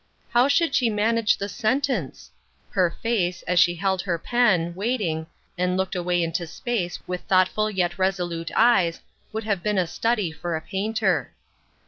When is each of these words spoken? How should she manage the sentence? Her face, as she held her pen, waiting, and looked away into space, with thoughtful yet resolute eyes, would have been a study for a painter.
How 0.31 0.47
should 0.47 0.73
she 0.73 0.89
manage 0.89 1.37
the 1.37 1.47
sentence? 1.47 2.31
Her 2.71 2.89
face, 3.03 3.43
as 3.43 3.59
she 3.59 3.75
held 3.75 4.01
her 4.01 4.17
pen, 4.17 4.73
waiting, 4.73 5.27
and 5.59 5.77
looked 5.77 5.95
away 5.95 6.23
into 6.23 6.47
space, 6.47 6.97
with 7.05 7.21
thoughtful 7.25 7.69
yet 7.69 7.99
resolute 7.99 8.49
eyes, 8.55 9.01
would 9.31 9.43
have 9.43 9.61
been 9.61 9.77
a 9.77 9.85
study 9.85 10.31
for 10.31 10.55
a 10.55 10.61
painter. 10.61 11.31